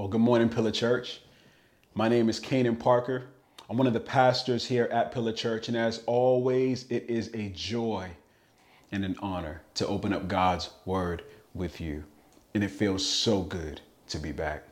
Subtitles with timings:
[0.00, 1.20] Well, good morning, Pillar Church.
[1.92, 3.24] My name is Kanan Parker.
[3.68, 7.50] I'm one of the pastors here at Pillar Church, and as always, it is a
[7.50, 8.08] joy
[8.90, 12.04] and an honor to open up God's Word with you.
[12.54, 14.64] And it feels so good to be back.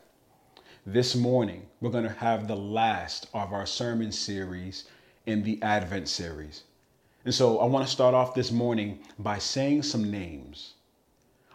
[0.83, 4.85] This morning, we're going to have the last of our sermon series
[5.27, 6.63] in the Advent series.
[7.23, 10.73] And so I want to start off this morning by saying some names.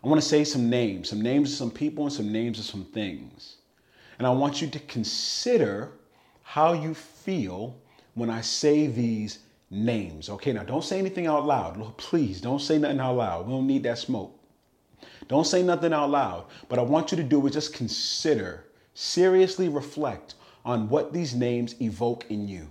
[0.04, 2.66] I want to say some names, some names of some people and some names of
[2.66, 3.56] some things.
[4.24, 5.92] And I want you to consider
[6.44, 7.76] how you feel
[8.14, 10.30] when I say these names.
[10.30, 11.94] Okay, now don't say anything out loud.
[11.98, 13.46] Please don't say nothing out loud.
[13.46, 14.34] We don't need that smoke.
[15.28, 16.46] Don't say nothing out loud.
[16.70, 21.74] But I want you to do is just consider, seriously reflect on what these names
[21.82, 22.70] evoke in you.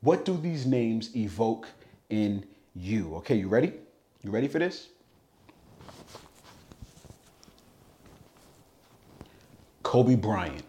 [0.00, 1.68] What do these names evoke
[2.08, 3.14] in you?
[3.16, 3.74] Okay, you ready?
[4.22, 4.88] You ready for this?
[9.94, 10.64] Kobe Bryant.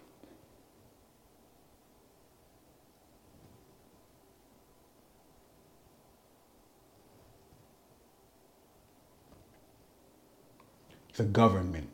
[11.16, 11.90] The government.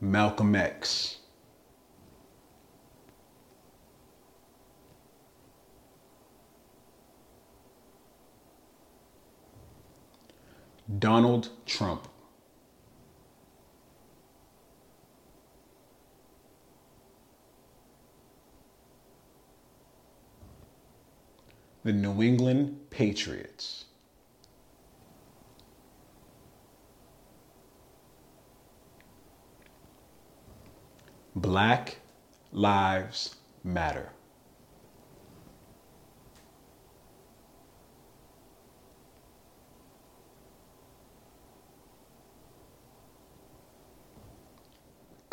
[0.00, 1.18] Malcolm X.
[10.98, 12.06] Donald Trump.
[21.82, 23.86] The New England Patriots.
[31.34, 31.98] Black
[32.52, 34.15] Lives Matter.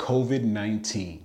[0.03, 1.23] COVID 19.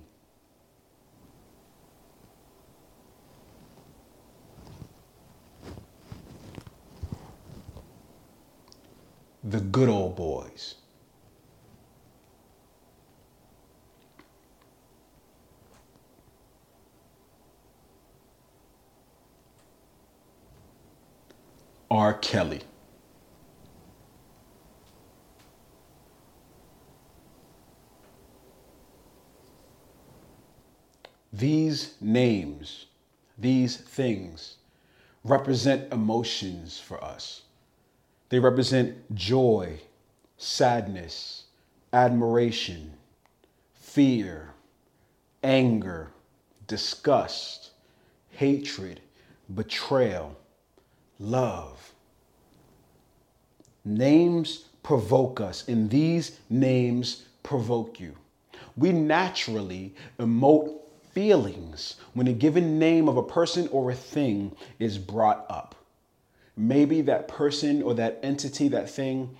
[9.43, 10.75] The good old boys.
[21.91, 22.13] R.
[22.13, 22.61] Kelly.
[31.39, 32.87] These names,
[33.37, 34.57] these things
[35.23, 37.43] represent emotions for us.
[38.27, 39.79] They represent joy,
[40.37, 41.45] sadness,
[41.93, 42.91] admiration,
[43.73, 44.49] fear,
[45.41, 46.11] anger,
[46.67, 47.71] disgust,
[48.31, 48.99] hatred,
[49.55, 50.35] betrayal,
[51.19, 51.93] love.
[53.85, 58.13] Names provoke us, and these names provoke you.
[58.75, 60.78] We naturally emote
[61.11, 65.75] feelings when a given name of a person or a thing is brought up.
[66.55, 69.35] Maybe that person or that entity, that thing,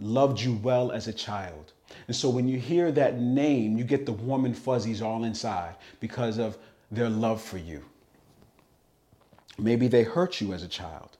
[0.00, 1.72] loved you well as a child.
[2.06, 5.76] And so when you hear that name, you get the warm and fuzzies all inside
[6.00, 6.56] because of
[6.90, 7.84] their love for you.
[9.58, 11.18] Maybe they hurt you as a child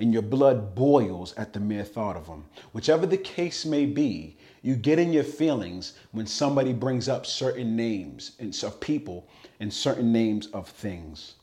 [0.00, 2.46] and your blood boils at the mere thought of them.
[2.72, 7.76] Whichever the case may be, you get in your feelings when somebody brings up certain
[7.76, 9.28] names and of people
[9.60, 11.34] and certain names of things.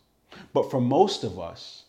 [0.54, 1.84] But for most of us,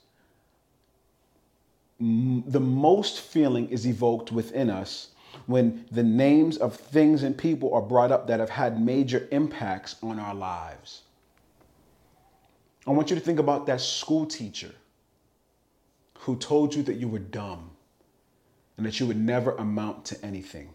[1.99, 5.09] the most feeling is evoked within us
[5.47, 9.97] when the names of things and people are brought up that have had major impacts
[10.03, 11.03] on our lives.
[12.87, 14.73] I want you to think about that school teacher
[16.29, 17.71] who told you that you were dumb
[18.77, 20.69] and that you would never amount to anything.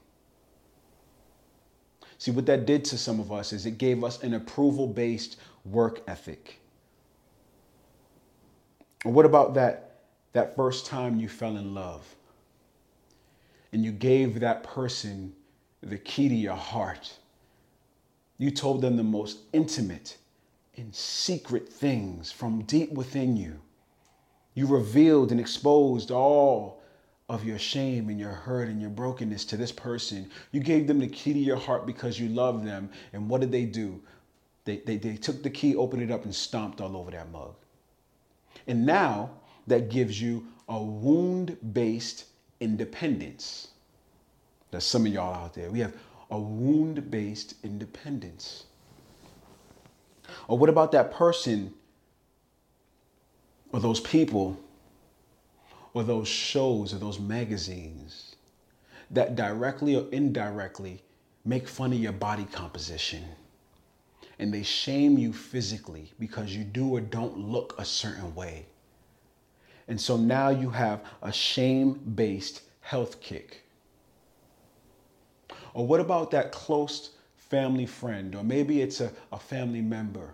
[2.17, 5.39] See, what that did to some of us is it gave us an approval based
[5.63, 6.59] work ethic.
[9.03, 9.99] What about that,
[10.31, 12.03] that first time you fell in love
[13.71, 15.33] and you gave that person
[15.81, 17.13] the key to your heart?
[18.39, 20.17] You told them the most intimate
[20.77, 23.59] and secret things from deep within you.
[24.53, 26.81] You revealed and exposed all
[27.29, 30.29] of your shame and your hurt and your brokenness to this person.
[30.51, 32.89] You gave them the key to your heart because you love them.
[33.13, 34.01] And what did they do?
[34.65, 37.55] They, they, they took the key, opened it up, and stomped all over that mug.
[38.67, 39.31] And now
[39.67, 42.25] that gives you a wound based
[42.59, 43.69] independence.
[44.71, 45.69] There's some of y'all out there.
[45.69, 45.95] We have
[46.31, 48.65] a wound based independence.
[50.47, 51.73] Or what about that person
[53.73, 54.57] or those people
[55.93, 58.35] or those shows or those magazines
[59.11, 61.03] that directly or indirectly
[61.43, 63.25] make fun of your body composition
[64.39, 68.65] and they shame you physically because you do or don't look a certain way.
[69.87, 73.63] And so now you have a shame based health kick.
[75.73, 80.33] Or what about that close family friend, or maybe it's a, a family member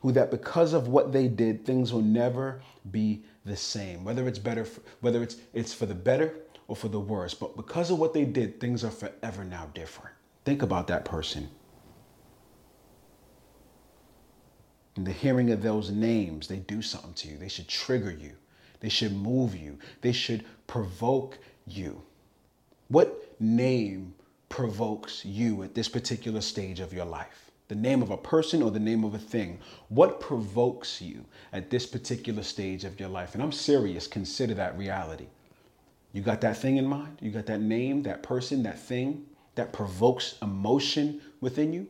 [0.00, 4.04] who that because of what they did, things will never be the same.
[4.04, 6.36] Whether it's better, for, whether it's it's for the better
[6.68, 10.14] or for the worse, but because of what they did, things are forever now different.
[10.44, 11.48] Think about that person.
[14.94, 17.38] The hearing of those names, they do something to you.
[17.38, 18.32] They should trigger you.
[18.80, 19.78] They should move you.
[20.00, 22.02] They should provoke you.
[22.88, 24.14] What name
[24.48, 27.49] provokes you at this particular stage of your life?
[27.70, 29.60] The name of a person or the name of a thing?
[29.90, 33.34] What provokes you at this particular stage of your life?
[33.34, 35.28] And I'm serious, consider that reality.
[36.12, 37.18] You got that thing in mind?
[37.20, 39.24] You got that name, that person, that thing
[39.54, 41.86] that provokes emotion within you?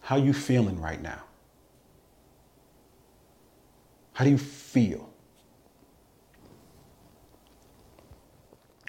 [0.00, 1.24] How you feeling right now?
[4.14, 5.12] How do you feel?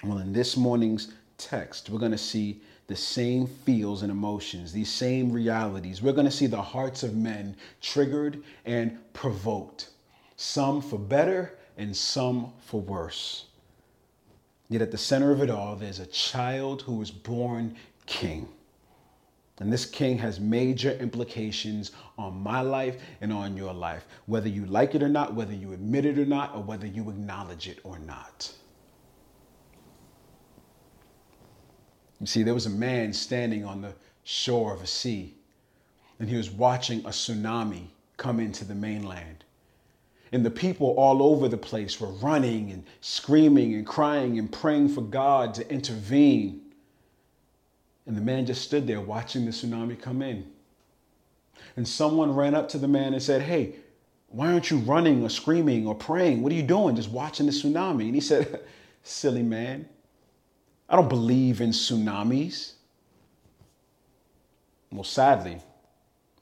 [0.02, 4.90] Well, in this morning's text, we're going to see the same feels and emotions, these
[4.90, 6.02] same realities.
[6.02, 9.90] We're going to see the hearts of men triggered and provoked,
[10.36, 13.46] some for better and some for worse.
[14.68, 17.76] Yet at the center of it all, there's a child who was born
[18.06, 18.48] king.
[19.60, 24.66] And this king has major implications on my life and on your life, whether you
[24.66, 27.78] like it or not, whether you admit it or not, or whether you acknowledge it
[27.84, 28.52] or not.
[32.24, 33.92] You see, there was a man standing on the
[34.22, 35.34] shore of a sea,
[36.18, 39.44] and he was watching a tsunami come into the mainland.
[40.32, 44.88] And the people all over the place were running and screaming and crying and praying
[44.88, 46.62] for God to intervene.
[48.06, 50.50] And the man just stood there watching the tsunami come in.
[51.76, 53.74] And someone ran up to the man and said, Hey,
[54.28, 56.40] why aren't you running or screaming or praying?
[56.40, 56.96] What are you doing?
[56.96, 58.06] Just watching the tsunami.
[58.06, 58.62] And he said,
[59.02, 59.86] Silly man,
[60.88, 62.72] I don't believe in tsunamis.
[64.92, 65.60] Well, sadly,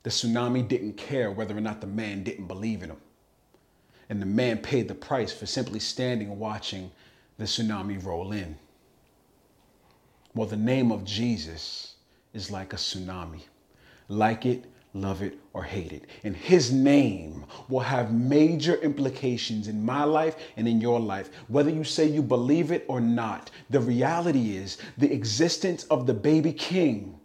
[0.02, 3.00] the tsunami didn't care whether or not the man didn't believe in him.
[4.08, 6.90] And the man paid the price for simply standing and watching
[7.38, 8.56] the tsunami roll in.
[10.34, 11.94] Well, the name of Jesus
[12.34, 13.42] is like a tsunami.
[14.08, 16.04] Like it, love it, or hate it.
[16.22, 21.30] And his name will have major implications in my life and in your life.
[21.48, 26.14] Whether you say you believe it or not, the reality is the existence of the
[26.14, 27.18] baby king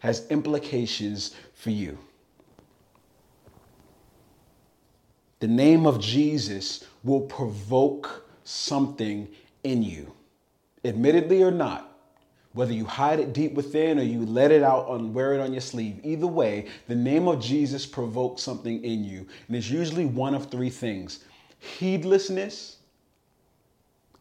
[0.00, 1.98] has implications for you.
[5.40, 9.28] The name of Jesus will provoke something
[9.62, 10.12] in you,
[10.84, 11.87] admittedly or not
[12.52, 15.52] whether you hide it deep within or you let it out and wear it on
[15.52, 19.26] your sleeve, either way, the name of Jesus provokes something in you.
[19.46, 21.24] And it's usually one of three things
[21.60, 22.76] heedlessness,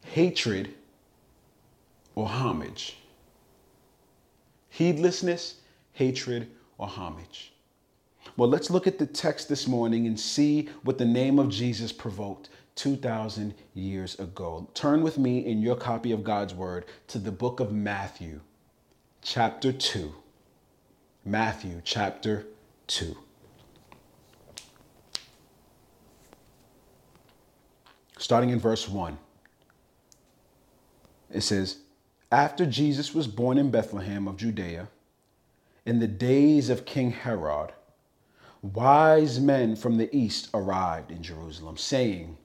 [0.06, 0.74] hatred,
[2.16, 2.98] or homage.
[4.70, 5.56] Heedlessness,
[5.94, 7.54] hatred, or homage.
[8.36, 11.92] Well, let's look at the text this morning and see what the name of Jesus
[11.92, 14.70] provoked 2,000 years ago.
[14.74, 18.40] Turn with me in your copy of God's Word to the book of Matthew,
[19.22, 20.14] chapter 2.
[21.26, 22.46] Matthew, chapter
[22.86, 23.18] 2.
[28.20, 29.18] Starting in verse 1,
[31.34, 31.78] it says,
[32.32, 34.88] After Jesus was born in Bethlehem of Judea,
[35.86, 37.72] in the days of King Herod,
[38.62, 42.38] wise men from the east arrived in Jerusalem, saying,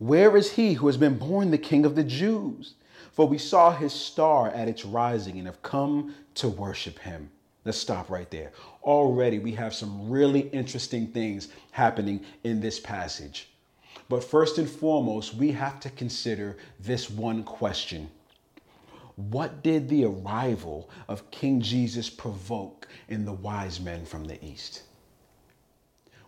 [0.00, 2.72] where is he who has been born the King of the Jews?
[3.12, 7.28] For we saw his star at its rising and have come to worship him.
[7.66, 8.52] Let's stop right there.
[8.82, 13.50] Already, we have some really interesting things happening in this passage.
[14.08, 18.08] But first and foremost, we have to consider this one question
[19.16, 24.84] What did the arrival of King Jesus provoke in the wise men from the east?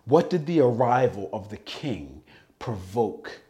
[0.05, 2.23] What did the arrival of the king
[2.59, 3.41] provoke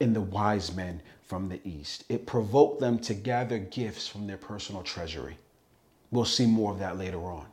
[0.00, 2.04] in the wise men from the east.
[2.08, 5.38] It provoked them to gather gifts from their personal treasury.
[6.10, 7.46] We'll see more of that later on.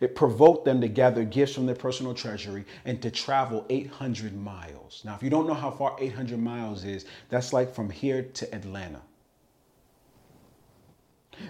[0.00, 5.02] It provoked them to gather gifts from their personal treasury and to travel 800 miles.
[5.04, 8.54] Now, if you don't know how far 800 miles is, that's like from here to
[8.54, 9.00] Atlanta.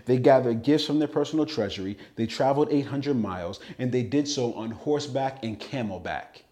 [0.05, 1.99] They gathered gifts from their personal treasury.
[2.17, 6.43] They traveled 800 miles and they did so on horseback and camelback.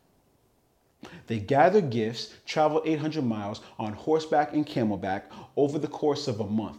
[1.27, 5.23] They gathered gifts, traveled 800 miles on horseback and camelback
[5.57, 6.79] over the course of a month.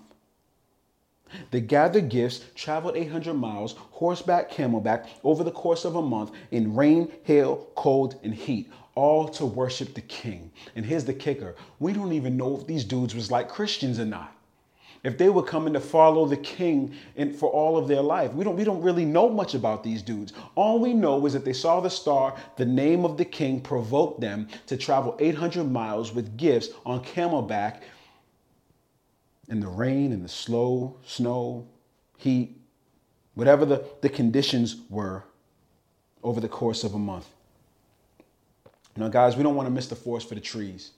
[1.52, 6.76] They gathered gifts, traveled 800 miles, horseback, camelback, over the course of a month in
[6.76, 10.52] rain, hail, cold, and heat, all to worship the king.
[10.76, 14.06] And here's the kicker we don't even know if these dudes was like Christians or
[14.06, 14.37] not.
[15.04, 18.44] If they were coming to follow the king in, for all of their life, we
[18.44, 20.34] don't, we don't really know much about these dudes.
[20.56, 24.22] All we know is that they saw the star, the name of the king provoked
[24.22, 27.82] them to travel 800 miles with gifts on camelback
[29.50, 31.68] in the rain and the slow snow,
[32.18, 32.60] heat,
[33.36, 35.24] whatever the, the conditions were
[36.24, 37.28] over the course of a month.
[38.96, 40.92] Now, guys, we don't want to miss the forest for the trees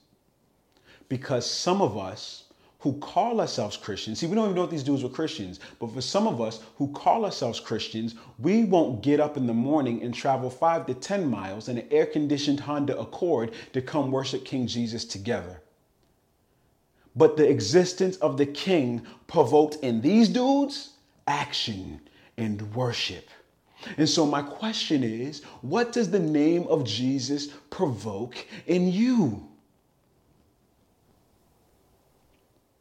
[1.08, 2.44] because some of us
[2.80, 5.92] who call ourselves Christians, see, we don't even know if these dudes were Christians, but
[5.92, 10.02] for some of us who call ourselves Christians, we won't get up in the morning
[10.02, 14.44] and travel five to 10 miles in an air conditioned Honda Accord to come worship
[14.44, 15.60] King Jesus together.
[17.14, 20.94] But the existence of the king provoked in these dudes
[21.26, 22.00] action
[22.36, 23.28] and worship.
[23.96, 29.49] And so, my question is what does the name of Jesus provoke in you?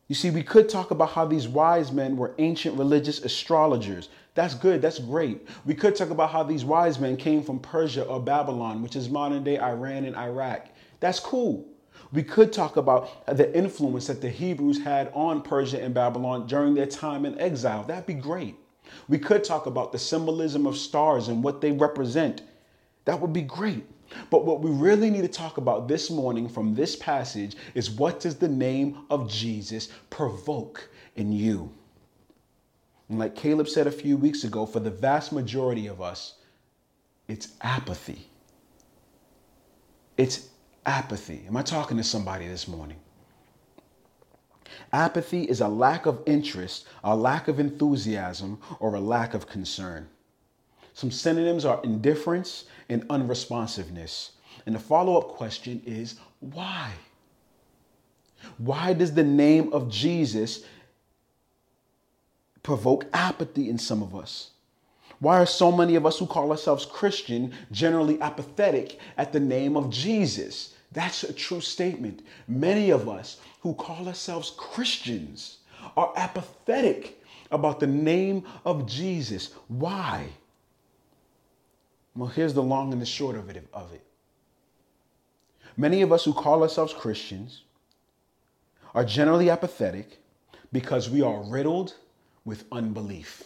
[0.10, 4.10] You see, we could talk about how these wise men were ancient religious astrologers.
[4.34, 5.48] That's good, that's great.
[5.66, 9.08] We could talk about how these wise men came from Persia or Babylon, which is
[9.08, 10.70] modern day Iran and Iraq.
[11.00, 11.63] That's cool.
[12.12, 16.74] We could talk about the influence that the Hebrews had on Persia and Babylon during
[16.74, 17.84] their time in exile.
[17.84, 18.56] That'd be great.
[19.08, 22.42] We could talk about the symbolism of stars and what they represent.
[23.06, 23.86] That would be great.
[24.30, 28.20] But what we really need to talk about this morning from this passage is what
[28.20, 31.72] does the name of Jesus provoke in you?
[33.10, 36.36] And like Caleb said a few weeks ago, for the vast majority of us,
[37.28, 38.28] it's apathy.
[40.18, 40.50] It's
[40.86, 41.44] apathy.
[41.48, 42.98] Am I talking to somebody this morning?
[44.94, 50.08] Apathy is a lack of interest, a lack of enthusiasm, or a lack of concern.
[50.94, 54.31] Some synonyms are indifference and unresponsiveness.
[54.65, 56.91] And the follow up question is why?
[58.58, 60.63] Why does the name of Jesus
[62.63, 64.51] provoke apathy in some of us?
[65.19, 69.75] Why are so many of us who call ourselves Christian generally apathetic at the name
[69.75, 70.75] of Jesus?
[70.91, 72.22] That's a true statement.
[72.48, 75.58] Many of us who call ourselves Christians
[75.98, 79.53] are apathetic about the name of Jesus.
[79.67, 80.27] Why?
[82.20, 84.04] Well, here's the long and the short of it, of it.
[85.78, 87.64] Many of us who call ourselves Christians
[88.94, 90.20] are generally apathetic
[90.74, 91.96] because we are riddled
[92.44, 93.46] with unbelief.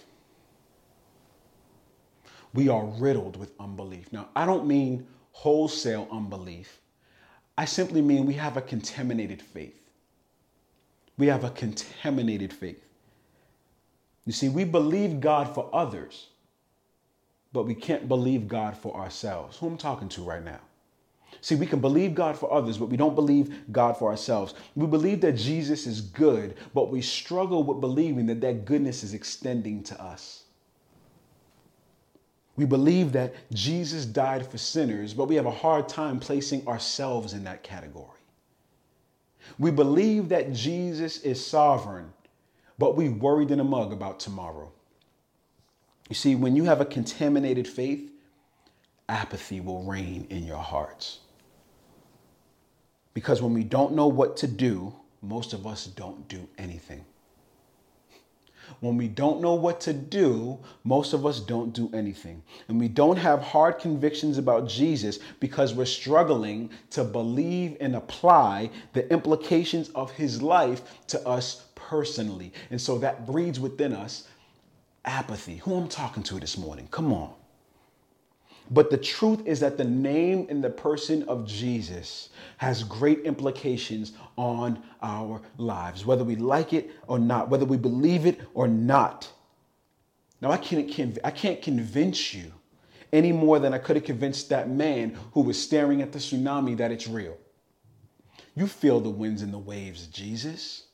[2.55, 4.11] We are riddled with unbelief.
[4.11, 6.79] Now, I don't mean wholesale unbelief.
[7.55, 9.79] I simply mean we have a contaminated faith.
[11.19, 12.83] We have a contaminated faith.
[14.25, 16.29] You see, we believe God for others,
[17.53, 19.57] but we can't believe God for ourselves.
[19.57, 20.59] Who I'm talking to right now.
[21.41, 24.53] See, we can believe God for others, but we don't believe God for ourselves.
[24.75, 29.13] We believe that Jesus is good, but we struggle with believing that that goodness is
[29.13, 30.43] extending to us.
[32.55, 37.33] We believe that Jesus died for sinners, but we have a hard time placing ourselves
[37.33, 38.19] in that category.
[39.57, 42.13] We believe that Jesus is sovereign,
[42.77, 44.71] but we worried in a mug about tomorrow.
[46.09, 48.11] You see, when you have a contaminated faith,
[49.09, 51.19] apathy will reign in your hearts.
[53.13, 57.05] Because when we don't know what to do, most of us don't do anything.
[58.79, 62.41] When we don't know what to do, most of us don't do anything.
[62.67, 68.69] And we don't have hard convictions about Jesus because we're struggling to believe and apply
[68.93, 72.53] the implications of his life to us personally.
[72.71, 74.27] And so that breeds within us
[75.05, 75.57] apathy.
[75.57, 76.87] Who I'm talking to this morning?
[76.91, 77.33] Come on.
[78.71, 84.13] But the truth is that the name and the person of Jesus has great implications
[84.37, 89.29] on our lives, whether we like it or not, whether we believe it or not.
[90.41, 92.51] Now, I can't, I can't convince you
[93.11, 96.75] any more than I could have convinced that man who was staring at the tsunami
[96.77, 97.37] that it's real.
[98.55, 100.87] You feel the winds and the waves, Jesus.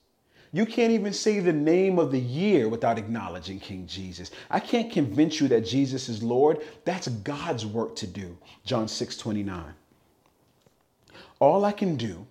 [0.51, 4.31] You can't even say the name of the year without acknowledging King Jesus.
[4.49, 6.59] I can't convince you that Jesus is Lord.
[6.85, 8.37] That's God's work to do.
[8.65, 9.73] John 6 29.
[11.39, 12.25] All I can do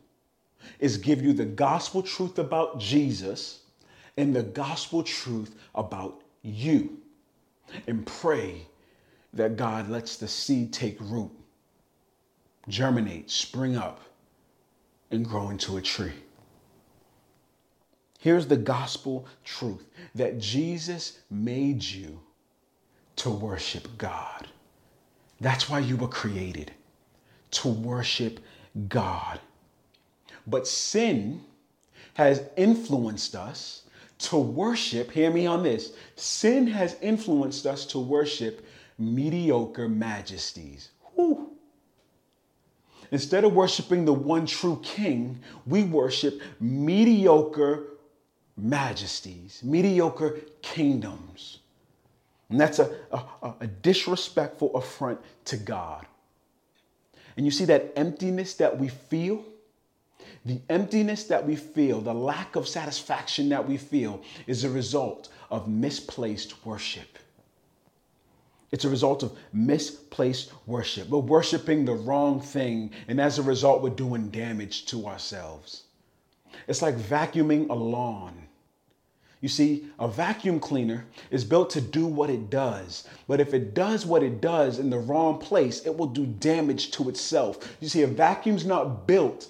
[0.81, 3.61] is give you the gospel truth about Jesus
[4.17, 6.99] and the gospel truth about you
[7.87, 8.67] and pray
[9.33, 11.31] that God lets the seed take root.
[12.69, 14.01] germinate, spring up,
[15.11, 16.13] and grow into a tree.
[18.19, 22.21] Here's the gospel truth that Jesus made you
[23.17, 24.49] to worship God.
[25.41, 26.73] That's why you were created,
[27.53, 28.41] to worship
[28.89, 29.41] God.
[30.47, 31.43] But sin
[32.15, 33.83] has influenced us
[34.19, 35.93] to worship, hear me on this.
[36.17, 38.67] Sin has influenced us to worship
[38.99, 40.91] mediocre majesties.
[41.15, 41.53] Whew.
[43.13, 47.85] Instead of worshiping the one true king, we worship mediocre
[48.59, 51.61] majesties, mediocre kingdoms.
[52.51, 56.07] And that's a, a, a, disrespectful affront to God.
[57.37, 59.45] And you see that emptiness that we feel?
[60.47, 65.29] The emptiness that we feel, the lack of satisfaction that we feel, is a result
[65.51, 67.19] of misplaced worship.
[68.71, 71.09] It's a result of misplaced worship.
[71.09, 75.85] We're worshiping the wrong thing, and as a result, we're doing damage to ourselves.
[76.67, 78.48] It's like vacuuming a lawn.
[79.41, 83.07] You see, a vacuum cleaner is built to do what it does.
[83.29, 86.91] But if it does what it does in the wrong place, it will do damage
[86.93, 87.77] to itself.
[87.81, 89.49] You see, a vacuum's not built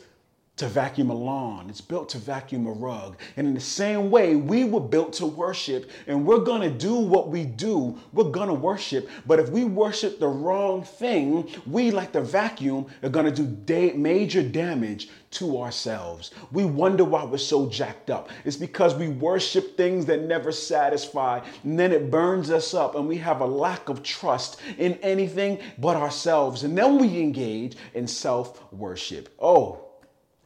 [0.59, 1.71] to vacuum a lawn.
[1.71, 3.17] It's built to vacuum a rug.
[3.37, 7.29] And in the same way, we were built to worship, and we're to do what
[7.29, 7.99] we do.
[8.13, 9.09] We're to worship.
[9.27, 13.93] But if we worship the wrong thing, we, like the vacuum, are to do da-
[13.95, 16.33] major damage to ourselves.
[16.53, 18.31] We wonder why we're so jacked up.
[18.45, 23.07] It's because we worship things that never satisfy, and then it burns us up, and
[23.07, 26.65] we have a lack of trust in anything but ourselves.
[26.65, 29.29] And then we engage in self worship.
[29.39, 29.88] Oh,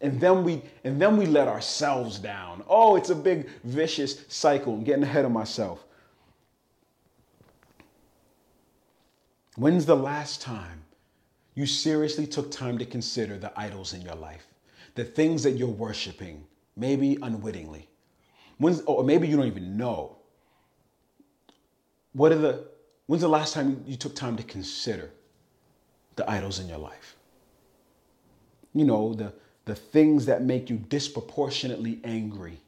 [0.03, 2.63] and then we and then we let ourselves down.
[2.69, 4.75] Oh, it's a big vicious cycle.
[4.75, 5.85] I'm getting ahead of myself.
[9.57, 10.83] When's the last time
[11.55, 14.47] you seriously took time to consider the idols in your life?
[14.95, 16.45] The things that you're worshiping,
[16.77, 17.89] maybe unwittingly.
[18.59, 20.17] When's, or maybe you don't even know.
[22.13, 22.65] What are the
[23.07, 25.11] when's the last time you took time to consider
[26.17, 27.15] the idols in your life?
[28.75, 32.59] You know, the the things that make you disproportionately angry,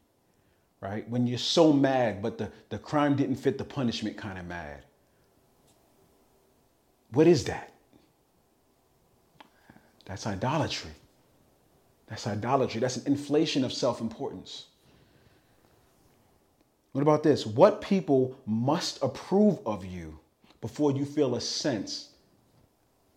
[0.80, 1.09] right?
[1.09, 4.85] When you're so mad, but the, the crime didn't fit the punishment kind of mad.
[7.12, 7.72] What is that?
[10.04, 10.90] That's idolatry.
[12.07, 12.80] That's idolatry.
[12.80, 14.66] That's an inflation of self importance.
[16.92, 17.44] What about this?
[17.44, 20.18] What people must approve of you
[20.61, 22.11] before you feel a sense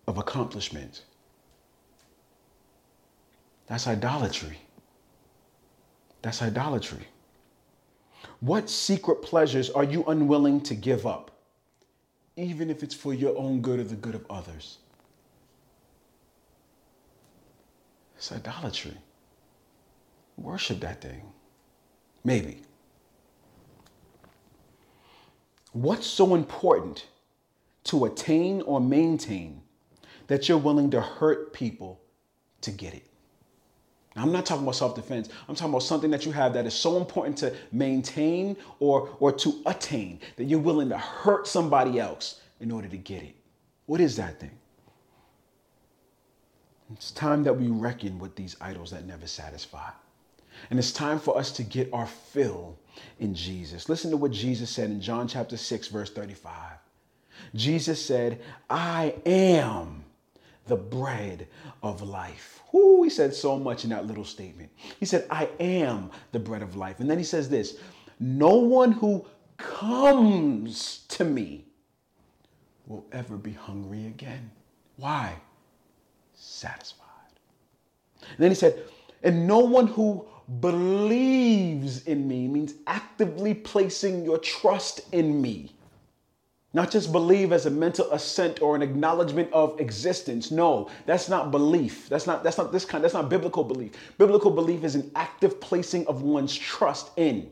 [0.07, 1.03] of accomplishment?
[3.67, 4.59] That's idolatry.
[6.21, 7.07] That's idolatry.
[8.39, 11.31] What secret pleasures are you unwilling to give up,
[12.35, 14.77] even if it's for your own good or the good of others?
[18.15, 18.97] It's idolatry.
[20.37, 21.23] Worship that thing.
[22.23, 22.61] Maybe.
[25.73, 27.05] What's so important
[27.85, 29.61] to attain or maintain
[30.27, 32.01] that you're willing to hurt people
[32.61, 33.05] to get it?
[34.19, 35.29] I'm not talking about self-defense.
[35.47, 39.31] I'm talking about something that you have that is so important to maintain or, or
[39.33, 43.35] to attain that you're willing to hurt somebody else in order to get it.
[43.85, 44.57] What is that thing?
[46.93, 49.89] It's time that we reckon with these idols that never satisfy.
[50.69, 52.77] And it's time for us to get our fill
[53.19, 53.89] in Jesus.
[53.89, 56.53] Listen to what Jesus said in John chapter 6, verse 35.
[57.53, 60.03] Jesus said, I am
[60.67, 61.47] the bread
[61.83, 62.61] of life.
[62.73, 64.71] Ooh, he said so much in that little statement.
[64.99, 66.99] He said, I am the bread of life.
[66.99, 67.77] And then he says this
[68.19, 69.25] No one who
[69.57, 71.65] comes to me
[72.85, 74.51] will ever be hungry again.
[74.97, 75.35] Why?
[76.33, 77.03] Satisfied.
[78.21, 78.83] And then he said,
[79.23, 80.25] And no one who
[80.61, 85.76] believes in me means actively placing your trust in me
[86.77, 90.51] not just believe as a mental assent or an acknowledgement of existence.
[90.51, 92.07] No, that's not belief.
[92.07, 93.03] That's not that's not this kind.
[93.03, 93.93] That's not biblical belief.
[94.19, 97.49] Biblical belief is an active placing of one's trust in.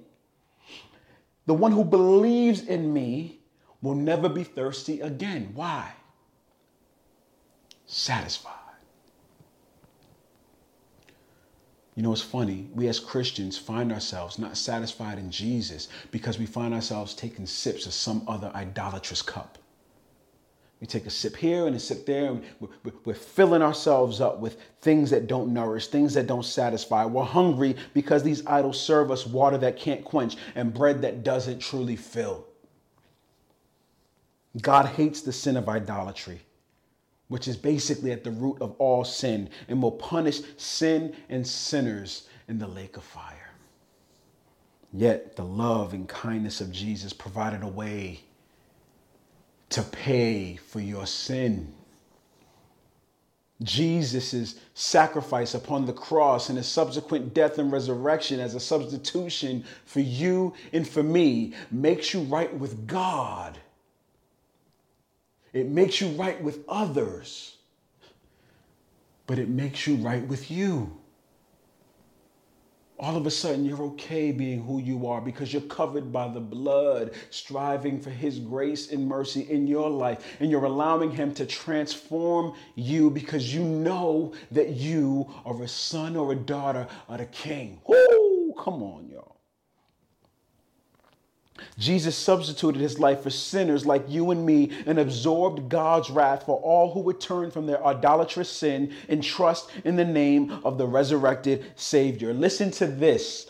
[1.48, 3.40] The one who believes in me
[3.82, 5.50] will never be thirsty again.
[5.56, 5.92] Why?
[7.88, 8.65] Satisfied.
[11.96, 12.70] You know, it's funny.
[12.74, 17.86] We as Christians find ourselves not satisfied in Jesus because we find ourselves taking sips
[17.86, 19.58] of some other idolatrous cup.
[20.82, 22.44] We take a sip here and a sip there, and
[23.06, 27.06] we're filling ourselves up with things that don't nourish, things that don't satisfy.
[27.06, 31.60] We're hungry because these idols serve us water that can't quench and bread that doesn't
[31.60, 32.46] truly fill.
[34.62, 36.42] God hates the sin of idolatry.
[37.28, 42.28] Which is basically at the root of all sin, and will punish sin and sinners
[42.48, 43.52] in the lake of fire.
[44.94, 48.22] Yet the love and kindness of Jesus provided a way
[49.70, 51.74] to pay for your sin.
[53.64, 60.02] Jesus' sacrifice upon the cross and his subsequent death and resurrection as a substitution for
[60.02, 63.58] you and for me makes you right with God.
[65.56, 67.56] It makes you right with others,
[69.26, 71.00] but it makes you right with you
[72.98, 76.40] all of a sudden you're okay being who you are because you're covered by the
[76.40, 80.38] blood, striving for His grace and mercy in your life.
[80.40, 86.16] And you're allowing Him to transform you because you know that you are a son
[86.16, 87.80] or a daughter of the King.
[87.88, 88.54] Whoo!
[88.58, 89.15] Come on.
[91.78, 96.58] Jesus substituted his life for sinners like you and me and absorbed God's wrath for
[96.58, 100.88] all who would turn from their idolatrous sin and trust in the name of the
[100.88, 102.34] resurrected Savior.
[102.34, 103.48] Listen to this.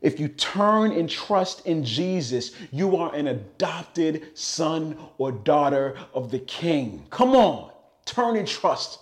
[0.00, 6.30] If you turn and trust in Jesus, you are an adopted son or daughter of
[6.30, 7.04] the King.
[7.10, 7.72] Come on,
[8.04, 9.00] turn and trust.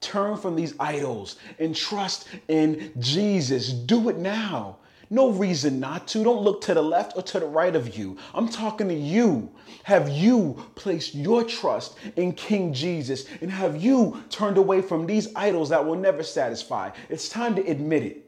[0.00, 3.72] Turn from these idols and trust in Jesus.
[3.72, 4.78] Do it now.
[5.10, 6.24] No reason not to.
[6.24, 8.16] Don't look to the left or to the right of you.
[8.34, 9.50] I'm talking to you.
[9.84, 15.28] Have you placed your trust in King Jesus and have you turned away from these
[15.36, 16.90] idols that will never satisfy?
[17.08, 18.26] It's time to admit it.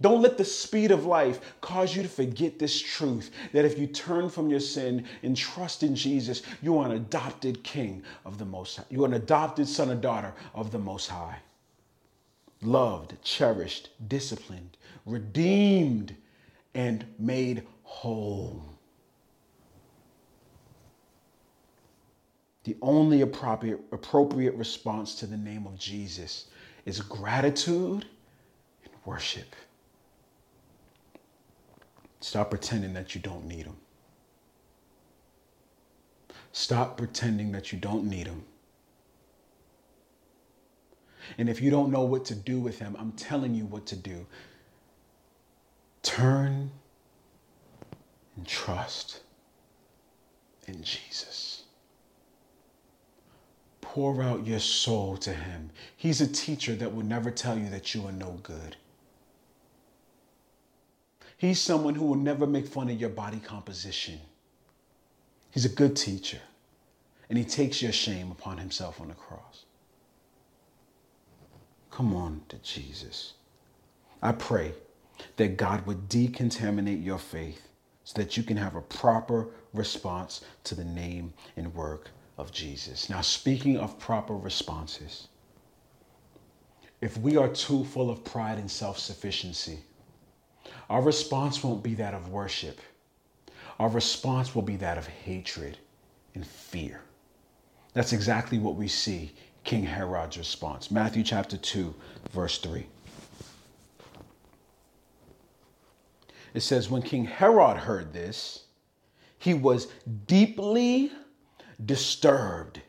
[0.00, 3.86] Don't let the speed of life cause you to forget this truth that if you
[3.86, 8.46] turn from your sin and trust in Jesus, you are an adopted king of the
[8.46, 8.84] Most High.
[8.88, 11.36] You are an adopted son or daughter of the Most High.
[12.62, 16.14] Loved, cherished, disciplined, redeemed,
[16.74, 18.64] and made whole.
[22.64, 26.46] The only appropriate, appropriate response to the name of Jesus
[26.84, 28.04] is gratitude
[28.84, 29.56] and worship.
[32.20, 33.76] Stop pretending that you don't need him.
[36.52, 38.44] Stop pretending that you don't need him.
[41.38, 43.96] And if you don't know what to do with him, I'm telling you what to
[43.96, 44.26] do.
[46.02, 46.70] Turn
[48.36, 49.20] and trust
[50.66, 51.64] in Jesus.
[53.80, 55.70] Pour out your soul to Him.
[55.96, 58.76] He's a teacher that will never tell you that you are no good.
[61.36, 64.20] He's someone who will never make fun of your body composition.
[65.50, 66.40] He's a good teacher,
[67.28, 69.64] and He takes your shame upon Himself on the cross.
[71.90, 73.34] Come on to Jesus.
[74.22, 74.74] I pray
[75.36, 77.68] that God would decontaminate your faith
[78.04, 83.10] so that you can have a proper response to the name and work of Jesus.
[83.10, 85.28] Now, speaking of proper responses,
[87.00, 89.80] if we are too full of pride and self sufficiency,
[90.88, 92.80] our response won't be that of worship.
[93.78, 95.78] Our response will be that of hatred
[96.34, 97.00] and fear.
[97.94, 99.32] That's exactly what we see
[99.64, 100.90] King Herod's response.
[100.90, 101.94] Matthew chapter 2,
[102.32, 102.86] verse 3.
[106.52, 108.64] It says, when King Herod heard this,
[109.38, 109.86] he was
[110.26, 111.12] deeply
[111.84, 112.80] disturbed,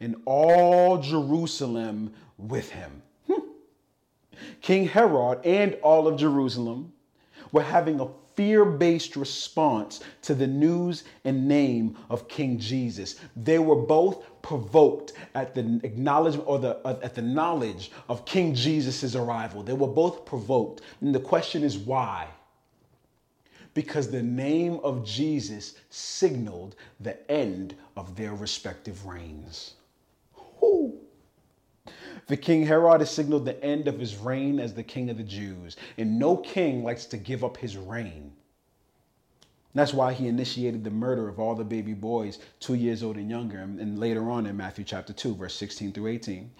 [0.00, 3.02] and all Jerusalem with him.
[3.26, 3.48] Hmm.
[4.60, 6.92] King Herod and all of Jerusalem
[7.52, 13.16] were having a fear based response to the news and name of King Jesus.
[13.34, 18.54] They were both provoked at the acknowledgement or the uh, at the knowledge of King
[18.54, 19.62] Jesus' arrival.
[19.62, 20.82] They were both provoked.
[21.00, 22.28] And the question is why?
[23.76, 29.74] because the name of Jesus signaled the end of their respective reigns.
[30.58, 30.98] Whew.
[32.26, 35.22] The King Herod has signaled the end of his reign as the king of the
[35.22, 38.32] Jews, and no king likes to give up his reign.
[39.76, 43.28] That's why he initiated the murder of all the baby boys two years old and
[43.28, 46.50] younger, and later on in Matthew chapter 2, verse 16 through 18.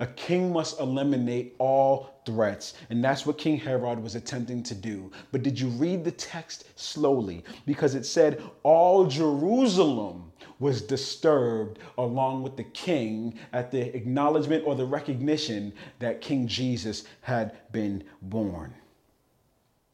[0.00, 5.12] A king must eliminate all threats, and that's what King Herod was attempting to do.
[5.30, 7.44] But did you read the text slowly?
[7.66, 14.74] Because it said all Jerusalem was disturbed along with the king at the acknowledgement or
[14.74, 18.74] the recognition that King Jesus had been born.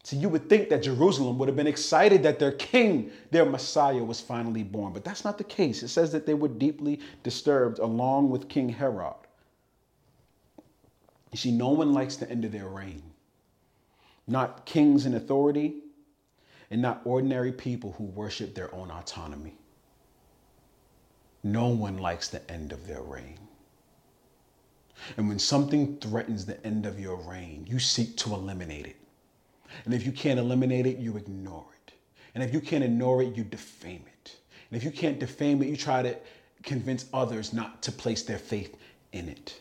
[0.05, 4.03] See, you would think that Jerusalem would have been excited that their king, their Messiah,
[4.03, 5.83] was finally born, but that's not the case.
[5.83, 9.15] It says that they were deeply disturbed along with King Herod.
[11.31, 13.03] You see, no one likes the end of their reign.
[14.27, 15.77] Not kings in authority,
[16.71, 19.55] and not ordinary people who worship their own autonomy.
[21.45, 23.39] No one likes the end of their reign.
[25.17, 28.97] And when something threatens the end of your reign, you seek to eliminate it.
[29.85, 31.95] And if you can't eliminate it, you ignore it.
[32.35, 34.37] And if you can't ignore it, you defame it.
[34.71, 36.17] And if you can't defame it, you try to
[36.63, 38.77] convince others not to place their faith
[39.13, 39.61] in it.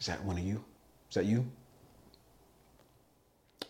[0.00, 0.62] Is that one of you?
[1.08, 1.46] Is that you?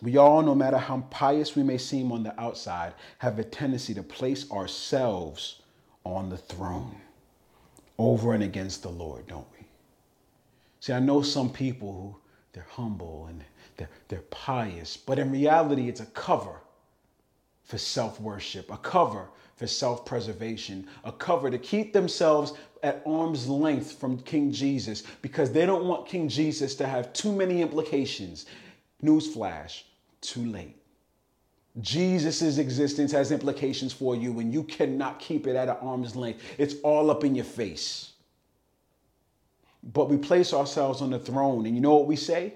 [0.01, 3.93] We all, no matter how pious we may seem on the outside, have a tendency
[3.93, 5.61] to place ourselves
[6.03, 6.97] on the throne
[7.97, 9.65] over and against the Lord, don't we?
[10.81, 12.15] See, I know some people who
[12.53, 13.43] they're humble and
[13.77, 16.61] they're, they're pious, but in reality, it's a cover
[17.63, 23.47] for self worship, a cover for self preservation, a cover to keep themselves at arm's
[23.47, 28.45] length from King Jesus because they don't want King Jesus to have too many implications.
[29.03, 29.83] Newsflash,
[30.21, 30.77] too late.
[31.81, 36.41] Jesus' existence has implications for you and you cannot keep it at an arm's length.
[36.57, 38.13] It's all up in your face.
[39.83, 42.55] But we place ourselves on the throne, and you know what we say?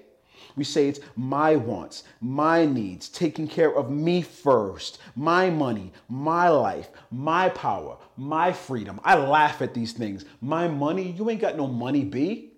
[0.56, 6.48] We say it's my wants, my needs, taking care of me first, my money, my
[6.48, 9.00] life, my power, my freedom.
[9.04, 10.24] I laugh at these things.
[10.40, 12.52] My money, you ain't got no money, B.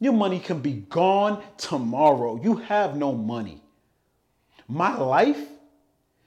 [0.00, 2.40] Your money can be gone tomorrow.
[2.42, 3.62] You have no money.
[4.66, 5.48] My life,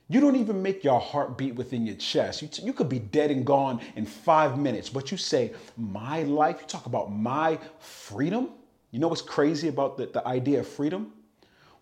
[0.08, 2.41] you don't even make your heart beat within your chest.
[2.41, 6.24] You, t- you could be dead and gone in five minutes, but you say, My
[6.24, 8.50] life, you talk about my freedom.
[8.95, 11.12] You know what's crazy about the, the idea of freedom?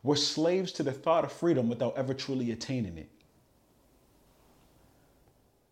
[0.01, 3.07] We're slaves to the thought of freedom without ever truly attaining it.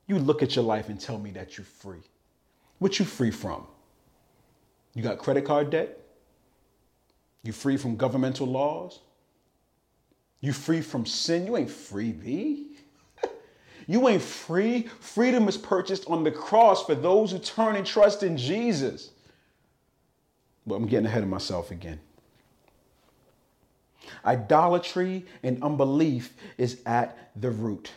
[0.06, 2.04] You look at your life and tell me that you're free.
[2.78, 3.66] What you free from?
[4.94, 5.98] You got credit card debt?
[7.42, 9.00] You free from governmental laws?
[10.42, 11.48] You free from sin?
[11.48, 12.78] You ain't free, B.
[13.88, 14.90] you ain't free.
[15.00, 19.10] Freedom is purchased on the cross for those who turn and trust in Jesus.
[20.66, 22.00] But I'm getting ahead of myself again.
[24.26, 27.92] Idolatry and unbelief is at the root.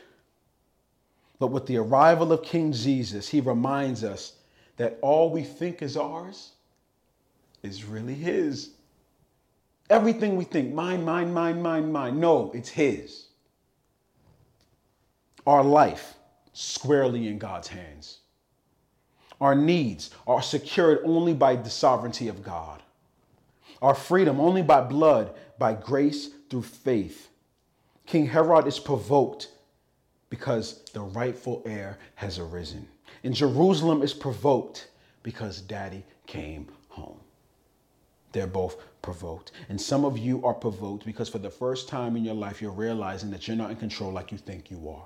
[1.39, 4.35] But with the arrival of King Jesus, he reminds us
[4.77, 6.53] that all we think is ours
[7.63, 8.71] is really his.
[9.91, 12.19] Everything we think, mine, mine, mine, mine, mine.
[12.19, 13.27] No, it's His.
[15.47, 16.15] Our life
[16.53, 18.21] squarely in God's hands.
[19.41, 22.83] Our needs are secured only by the sovereignty of God.
[23.83, 27.29] Our freedom only by blood, by grace through faith.
[28.07, 29.49] King Herod is provoked
[30.31, 32.89] because the rightful heir has arisen.
[33.23, 34.89] And Jerusalem is provoked
[35.23, 37.21] because daddy came home.
[38.33, 39.53] They're both provoked.
[39.69, 42.73] And some of you are provoked because for the first time in your life, you're
[42.73, 45.05] realizing that you're not in control like you think you are.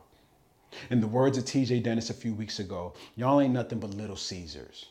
[0.91, 4.17] In the words of TJ Dennis a few weeks ago, y'all ain't nothing but little
[4.17, 4.87] Caesars.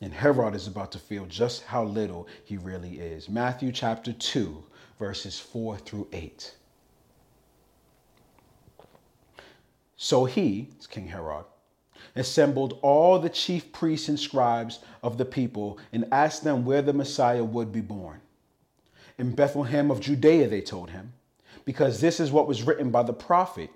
[0.00, 3.28] And Herod is about to feel just how little he really is.
[3.28, 4.62] Matthew chapter 2,
[4.98, 6.54] verses 4 through 8.
[9.96, 11.44] So he, King Herod,
[12.14, 16.92] assembled all the chief priests and scribes of the people and asked them where the
[16.92, 18.20] Messiah would be born.
[19.18, 21.12] In Bethlehem of Judea, they told him,
[21.64, 23.70] because this is what was written by the prophet.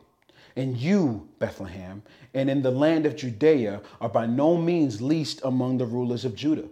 [0.55, 2.03] And you, Bethlehem,
[2.35, 6.35] and in the land of Judea are by no means least among the rulers of
[6.35, 6.69] Judah,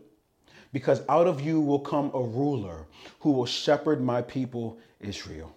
[0.72, 2.86] because out of you will come a ruler
[3.20, 5.54] who will shepherd my people Israel.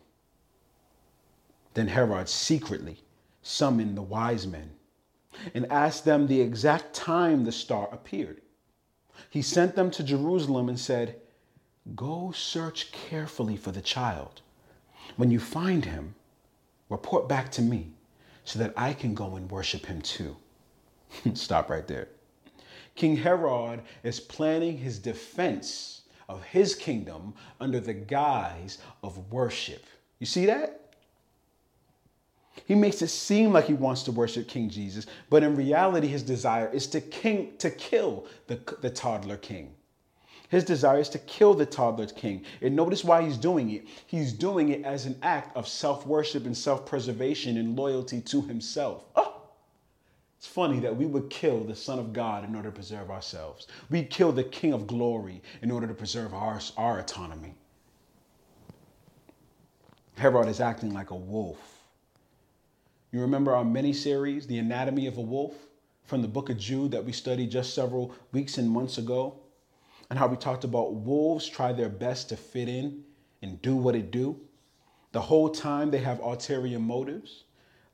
[1.73, 2.99] Then Herod secretly
[3.41, 4.71] summoned the wise men
[5.53, 8.41] and asked them the exact time the star appeared.
[9.29, 11.19] He sent them to Jerusalem and said,
[11.95, 14.41] Go search carefully for the child.
[15.17, 16.15] When you find him,
[16.89, 17.91] report back to me
[18.43, 20.35] so that I can go and worship him too.
[21.33, 22.09] Stop right there.
[22.95, 29.85] King Herod is planning his defense of his kingdom under the guise of worship.
[30.19, 30.79] You see that?
[32.65, 36.23] He makes it seem like he wants to worship King Jesus, but in reality, his
[36.23, 39.73] desire is to king to kill the, the toddler king.
[40.53, 42.45] His desire is to kill the toddler king.
[42.61, 43.87] And notice why he's doing it.
[44.05, 48.43] He's doing it as an act of self worship and self preservation and loyalty to
[48.43, 49.03] himself.
[49.15, 49.41] Oh,
[50.37, 53.65] it's funny that we would kill the Son of God in order to preserve ourselves.
[53.89, 57.55] We'd kill the King of glory in order to preserve our, our autonomy.
[60.17, 61.73] Herod is acting like a wolf
[63.13, 65.53] you remember our mini series, The Anatomy of a Wolf,
[66.03, 69.35] from the book of Jude that we studied just several weeks and months ago,
[70.13, 73.03] and how we talked about wolves try their best to fit in
[73.41, 74.39] and do what it do.
[75.11, 77.45] The whole time they have ulterior motives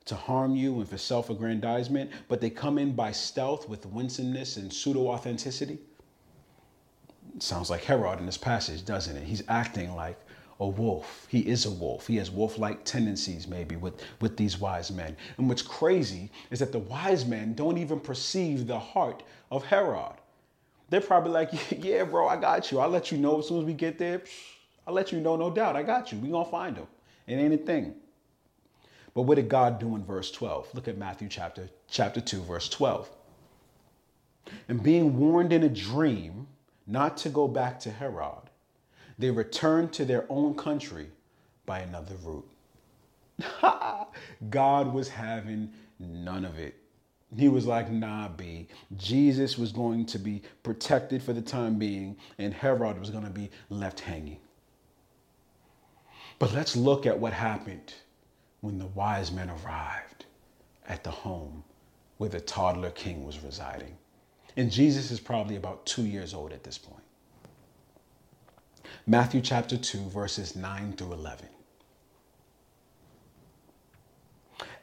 [0.03, 4.57] to harm you and for self aggrandizement, but they come in by stealth with winsomeness
[4.57, 5.79] and pseudo authenticity.
[7.37, 9.23] Sounds like Herod in this passage, doesn't it?
[9.23, 10.19] He's acting like
[10.59, 11.25] a wolf.
[11.29, 12.05] He is a wolf.
[12.05, 15.15] He has wolf like tendencies, maybe, with, with these wise men.
[15.37, 20.18] And what's crazy is that the wise men don't even perceive the heart of Herod.
[20.89, 21.51] They're probably like,
[21.83, 22.79] yeah, bro, I got you.
[22.79, 24.21] I'll let you know as soon as we get there.
[24.87, 25.75] I'll let you know, no doubt.
[25.75, 26.17] I got you.
[26.17, 26.87] we going to find him.
[27.27, 27.95] It ain't a thing.
[29.13, 30.73] But what did God do in verse 12?
[30.73, 33.09] Look at Matthew chapter, chapter 2, verse 12.
[34.67, 36.47] And being warned in a dream
[36.87, 38.49] not to go back to Herod,
[39.17, 41.07] they returned to their own country
[41.65, 42.49] by another route.
[44.49, 46.78] God was having none of it.
[47.37, 48.67] He was like, nah, B.
[48.97, 53.29] Jesus was going to be protected for the time being, and Herod was going to
[53.29, 54.39] be left hanging.
[56.39, 57.93] But let's look at what happened
[58.61, 60.25] when the wise men arrived
[60.87, 61.63] at the home
[62.17, 63.97] where the toddler king was residing.
[64.57, 67.03] And Jesus is probably about two years old at this point.
[69.05, 71.47] Matthew chapter 2, verses 9 through 11.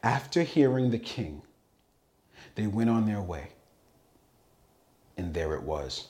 [0.03, 1.43] After hearing the king,
[2.57, 3.49] they went on their way.
[5.17, 6.09] And there it was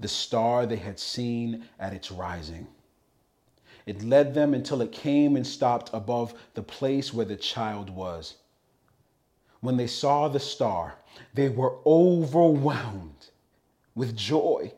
[0.00, 2.66] the star they had seen at its rising.
[3.86, 8.36] It led them until it came and stopped above the place where the child was.
[9.60, 10.94] When they saw the star,
[11.34, 13.28] they were overwhelmed
[13.94, 14.72] with joy.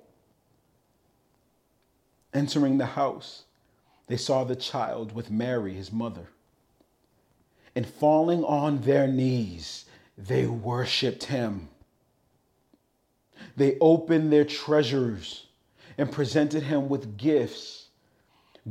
[2.34, 3.44] Entering the house,
[4.08, 6.28] they saw the child with Mary, his mother.
[7.76, 9.84] And falling on their knees,
[10.16, 11.68] they worshiped him.
[13.57, 15.46] They opened their treasures
[15.98, 17.88] and presented him with gifts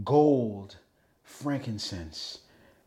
[0.04, 0.78] gold,
[1.24, 2.40] frankincense,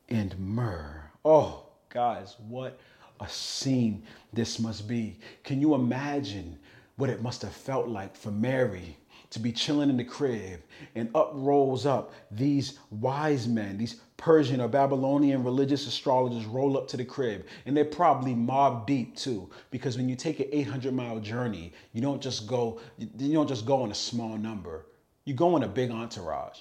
[0.09, 1.11] and myrrh.
[1.25, 2.79] Oh, guys, what
[3.21, 5.19] a scene this must be.
[5.43, 6.59] Can you imagine
[6.97, 8.97] what it must have felt like for Mary
[9.35, 10.63] to be chilling in the crib
[10.95, 16.87] and up rolls up these wise men, these Persian or Babylonian religious astrologers roll up
[16.89, 20.95] to the crib and they're probably mob deep too because when you take an 800
[20.95, 24.87] mile journey, you don't just go you don't just go in a small number.
[25.25, 26.61] You go in a big entourage.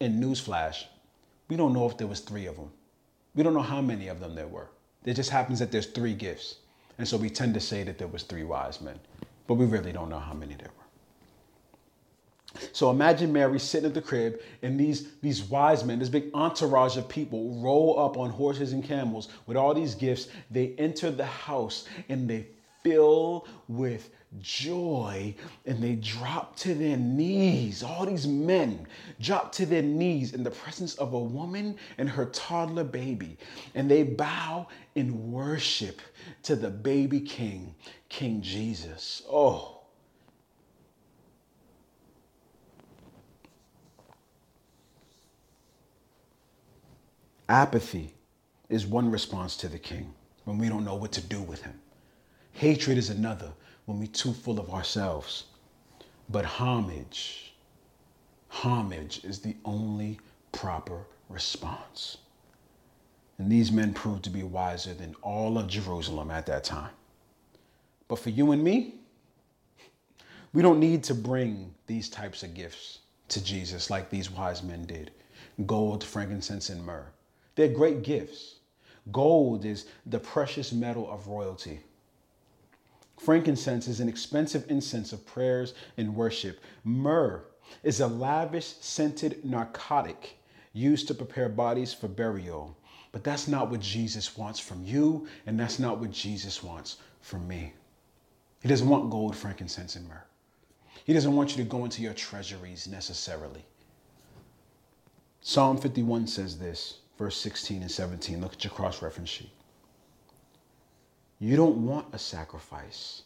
[0.00, 0.84] And newsflash,
[1.48, 2.70] we don't know if there was three of them.
[3.34, 4.70] We don't know how many of them there were.
[5.04, 6.56] It just happens that there's three gifts.
[6.96, 8.98] And so we tend to say that there was three wise men,
[9.46, 10.81] but we really don't know how many there were.
[12.72, 16.96] So imagine Mary sitting at the crib and these, these wise men, this big entourage
[16.96, 20.28] of people roll up on horses and camels with all these gifts.
[20.50, 22.46] They enter the house and they
[22.82, 24.10] fill with
[24.40, 25.34] joy
[25.66, 27.82] and they drop to their knees.
[27.82, 28.86] All these men
[29.20, 33.36] drop to their knees in the presence of a woman and her toddler baby,
[33.74, 36.00] and they bow in worship
[36.44, 37.74] to the baby king,
[38.08, 39.22] King Jesus.
[39.30, 39.81] Oh.
[47.52, 48.14] Apathy
[48.70, 51.78] is one response to the king when we don't know what to do with him.
[52.52, 53.52] Hatred is another
[53.84, 55.44] when we're too full of ourselves.
[56.30, 57.52] But homage,
[58.48, 60.18] homage is the only
[60.52, 62.16] proper response.
[63.36, 66.92] And these men proved to be wiser than all of Jerusalem at that time.
[68.08, 68.94] But for you and me,
[70.54, 74.86] we don't need to bring these types of gifts to Jesus like these wise men
[74.86, 75.10] did
[75.66, 77.12] gold, frankincense, and myrrh.
[77.54, 78.56] They're great gifts.
[79.10, 81.80] Gold is the precious metal of royalty.
[83.18, 86.60] Frankincense is an expensive incense of prayers and worship.
[86.84, 87.44] Myrrh
[87.82, 90.38] is a lavish scented narcotic
[90.72, 92.76] used to prepare bodies for burial.
[93.12, 97.46] But that's not what Jesus wants from you, and that's not what Jesus wants from
[97.46, 97.74] me.
[98.62, 100.24] He doesn't want gold, frankincense, and myrrh.
[101.04, 103.64] He doesn't want you to go into your treasuries necessarily.
[105.42, 108.40] Psalm 51 says this, verse 16 and 17.
[108.40, 109.52] Look at your cross reference sheet.
[111.38, 113.22] You don't want a sacrifice,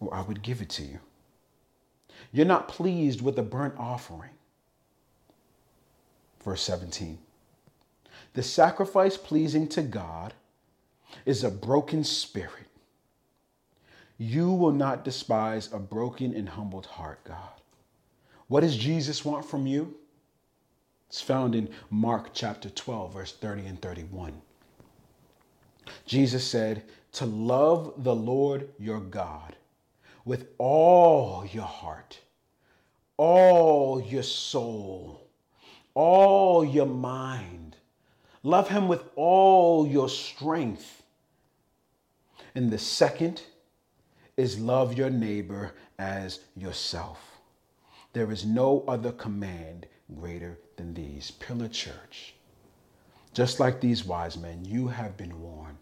[0.00, 0.98] or I would give it to you.
[2.32, 4.30] You're not pleased with a burnt offering.
[6.42, 7.18] Verse 17.
[8.32, 10.32] The sacrifice pleasing to God
[11.26, 12.68] is a broken spirit.
[14.16, 17.60] You will not despise a broken and humbled heart, God.
[18.46, 19.94] What does Jesus want from you?
[21.08, 24.40] It's found in Mark chapter 12, verse 30 and 31.
[26.06, 29.56] Jesus said, to love the Lord your God
[30.24, 32.20] with all your heart,
[33.16, 35.26] all your soul,
[35.94, 37.76] all your mind.
[38.42, 41.02] Love him with all your strength.
[42.54, 43.42] And the second
[44.36, 47.27] is love your neighbor as yourself.
[48.14, 51.30] There is no other command greater than these.
[51.30, 52.34] Pillar Church.
[53.34, 55.76] Just like these wise men, you have been warned.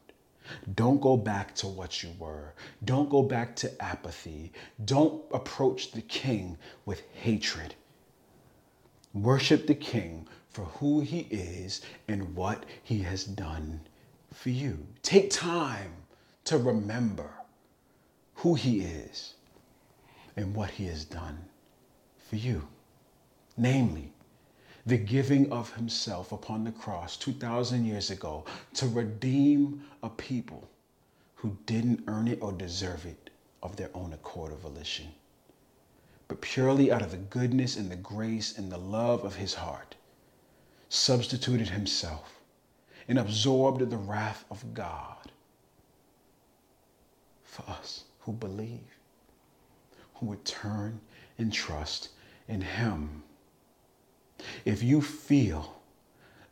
[0.74, 2.54] Don't go back to what you were.
[2.84, 4.52] Don't go back to apathy.
[4.84, 7.74] Don't approach the king with hatred.
[9.14, 13.80] Worship the king for who he is and what he has done
[14.32, 14.86] for you.
[15.02, 15.92] Take time
[16.44, 17.30] to remember
[18.34, 19.34] who he is
[20.36, 21.38] and what he has done
[22.28, 22.66] for you.
[23.56, 24.12] Namely,
[24.84, 30.68] the giving of himself upon the cross 2,000 years ago to redeem a people
[31.36, 33.30] who didn't earn it or deserve it
[33.62, 35.08] of their own accord or volition,
[36.28, 39.96] but purely out of the goodness and the grace and the love of his heart,
[40.88, 42.40] substituted himself
[43.08, 45.32] and absorbed the wrath of God
[47.44, 48.98] for us who believe,
[50.14, 51.00] who would turn
[51.38, 52.10] and trust
[52.49, 53.22] in him
[54.64, 55.80] if you feel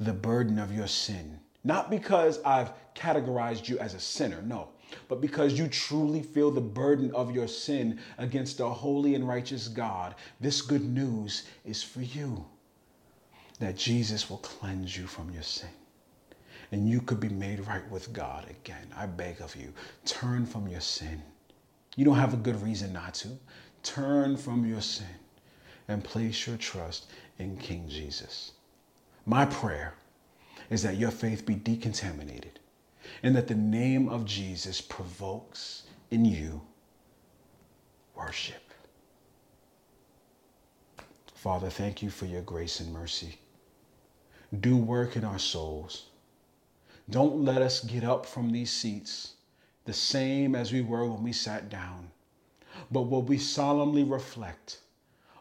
[0.00, 4.68] the burden of your sin, not because I've categorized you as a sinner, no,
[5.08, 9.68] but because you truly feel the burden of your sin against a holy and righteous
[9.68, 12.44] God, this good news is for you
[13.60, 15.70] that Jesus will cleanse you from your sin.
[16.72, 18.88] And you could be made right with God again.
[18.96, 19.72] I beg of you,
[20.04, 21.22] turn from your sin.
[21.96, 23.28] You don't have a good reason not to.
[23.82, 25.06] Turn from your sin
[25.88, 27.06] and place your trust
[27.38, 28.52] in King Jesus.
[29.26, 29.94] My prayer
[30.70, 32.58] is that your faith be decontaminated
[33.22, 36.62] and that the name of Jesus provokes in you
[38.14, 38.62] worship.
[41.34, 43.38] Father, thank you for your grace and mercy.
[44.60, 46.06] Do work in our souls.
[47.10, 49.34] Don't let us get up from these seats
[49.84, 52.10] the same as we were when we sat down,
[52.90, 54.78] but will we solemnly reflect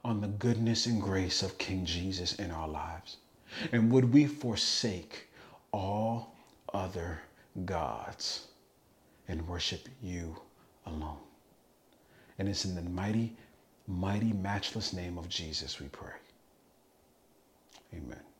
[0.03, 3.17] on the goodness and grace of King Jesus in our lives?
[3.71, 5.29] And would we forsake
[5.71, 6.35] all
[6.73, 7.21] other
[7.65, 8.47] gods
[9.27, 10.35] and worship you
[10.85, 11.19] alone?
[12.39, 13.35] And it's in the mighty,
[13.87, 16.13] mighty, matchless name of Jesus we pray.
[17.93, 18.32] Amen.